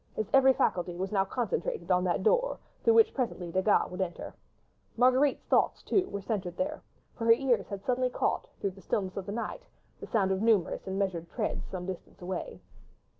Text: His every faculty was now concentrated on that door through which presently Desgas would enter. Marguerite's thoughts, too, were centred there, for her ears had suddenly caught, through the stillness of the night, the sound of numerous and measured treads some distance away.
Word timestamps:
His 0.15 0.25
every 0.33 0.53
faculty 0.53 0.95
was 0.97 1.11
now 1.11 1.25
concentrated 1.25 1.91
on 1.91 2.03
that 2.05 2.23
door 2.23 2.57
through 2.83 2.95
which 2.95 3.13
presently 3.13 3.51
Desgas 3.51 3.91
would 3.91 4.01
enter. 4.01 4.33
Marguerite's 4.97 5.45
thoughts, 5.45 5.83
too, 5.83 6.09
were 6.09 6.23
centred 6.23 6.57
there, 6.57 6.81
for 7.15 7.25
her 7.25 7.31
ears 7.33 7.67
had 7.67 7.83
suddenly 7.85 8.09
caught, 8.09 8.47
through 8.59 8.71
the 8.71 8.81
stillness 8.81 9.15
of 9.15 9.27
the 9.27 9.31
night, 9.31 9.61
the 9.99 10.07
sound 10.07 10.31
of 10.31 10.41
numerous 10.41 10.87
and 10.87 10.97
measured 10.97 11.29
treads 11.29 11.63
some 11.67 11.85
distance 11.85 12.19
away. 12.19 12.59